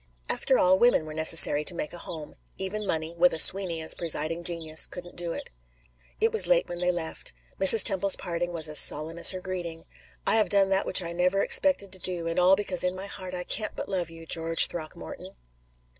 [0.27, 3.93] After all, women were necessary to make a home; even money, with a Sweeney as
[3.93, 5.51] presiding genius, couldn't do it.
[6.19, 7.33] It was late when they left.
[7.59, 7.83] Mrs.
[7.83, 9.85] Temple's parting was as solemn as her greeting:
[10.25, 13.05] "I have done that which I never expected to do, and all because in my
[13.05, 15.35] heart I can't but love you, George Throckmorton!"